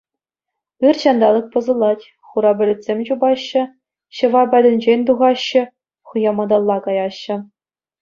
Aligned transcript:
Ыр 0.91 0.97
ҫанталӑк 1.03 1.45
пӑсӑлать, 1.55 2.03
хура 2.31 2.51
пӗлӗтсем 2.63 2.99
чупаҫҫӗ, 3.11 3.63
ҫӑва 4.19 4.43
патӗнчен 4.57 4.99
тухаҫҫӗ, 5.13 5.63
хӑяматалла 6.11 6.77
каяҫҫӗ! 6.91 7.35